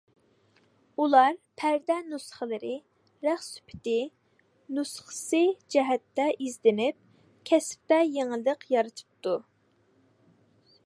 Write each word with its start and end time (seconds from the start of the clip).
ئۇلار 1.01 1.35
پەردە 1.63 1.97
نۇسخىلىرى، 2.13 2.71
رەخت 3.27 3.45
سۈپىتى، 3.49 3.93
نۇسخىسى 4.77 5.41
جەھەتتە 5.75 6.25
ئىزدىنىپ، 6.47 6.99
كەسىپتە 7.51 7.99
يېڭىلىق 8.15 8.65
يارىتىپتۇ. 8.77 9.37